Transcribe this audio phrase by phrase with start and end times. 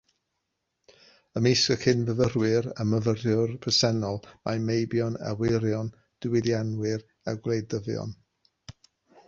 [1.41, 5.95] Ymysg y cyn-fyfyrwyr a'r myfyrwyr presennol mae meibion ac wyrion
[6.27, 8.21] diwydianwyr a gwleidyddion.